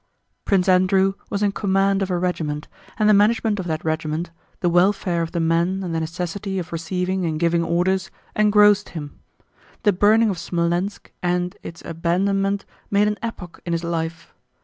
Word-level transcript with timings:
Prince 0.45 0.67
Andrew 0.67 1.13
was 1.29 1.43
in 1.43 1.51
command 1.51 2.01
of 2.01 2.09
a 2.09 2.17
regiment, 2.17 2.67
and 2.97 3.07
the 3.07 3.13
management 3.13 3.59
of 3.59 3.67
that 3.67 3.85
regiment, 3.85 4.31
the 4.61 4.67
welfare 4.67 5.21
of 5.21 5.31
the 5.31 5.39
men 5.39 5.83
and 5.83 5.93
the 5.93 5.99
necessity 5.99 6.57
of 6.57 6.71
receiving 6.71 7.23
and 7.23 7.39
giving 7.39 7.63
orders, 7.63 8.09
engrossed 8.35 8.89
him. 8.97 9.19
The 9.83 9.93
burning 9.93 10.31
of 10.31 10.37
Smolénsk 10.37 11.09
and 11.21 11.55
its 11.61 11.83
abandonment 11.85 12.65
made 12.89 13.07
an 13.09 13.19
epoch 13.21 13.59
in 13.63 13.73
his 13.73 13.83
life. 13.83 14.33